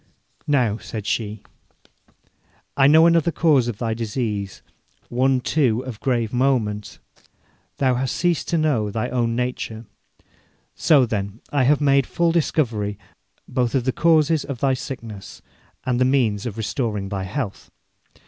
[0.47, 1.43] 'Now,' said she,
[2.75, 4.63] 'I know another cause of thy disease,
[5.09, 6.97] one, too, of grave moment.
[7.77, 9.85] Thou hast ceased to know thy own nature.
[10.73, 12.97] So, then, I have made full discovery
[13.47, 15.43] both of the causes of thy sickness
[15.85, 17.69] and the means of restoring thy health.